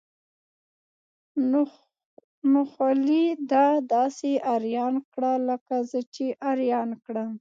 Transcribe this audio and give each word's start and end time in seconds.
نو 2.53 2.61
خولي 2.71 3.25
ده 3.51 3.65
داسې 3.95 4.29
اریان 4.55 4.95
کړه 5.13 5.33
لکه 5.49 5.75
زه 5.89 5.99
چې 6.15 6.25
اریان 6.51 6.89
کړم. 7.05 7.29